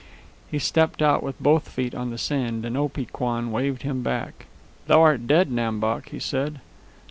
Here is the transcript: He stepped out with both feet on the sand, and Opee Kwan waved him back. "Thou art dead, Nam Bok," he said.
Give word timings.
He 0.49 0.57
stepped 0.57 1.03
out 1.03 1.21
with 1.21 1.39
both 1.39 1.69
feet 1.69 1.93
on 1.93 2.09
the 2.09 2.17
sand, 2.17 2.65
and 2.65 2.75
Opee 2.75 3.05
Kwan 3.11 3.51
waved 3.51 3.83
him 3.83 4.01
back. 4.01 4.47
"Thou 4.87 4.99
art 4.99 5.27
dead, 5.27 5.51
Nam 5.51 5.79
Bok," 5.79 6.09
he 6.09 6.17
said. 6.17 6.59